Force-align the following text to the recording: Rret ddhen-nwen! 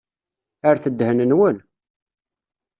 Rret 0.71 0.85
ddhen-nwen! 0.91 1.57